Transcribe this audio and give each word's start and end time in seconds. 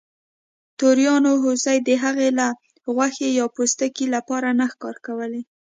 توریانو 0.79 1.31
هوسۍ 1.43 1.77
د 1.87 1.89
هغې 2.03 2.29
له 2.39 2.47
غوښې 2.95 3.29
یا 3.39 3.45
پوستکي 3.55 4.05
لپاره 4.15 4.49
نه 4.59 4.65
ښکار 4.71 4.95
کولې. 5.05 5.41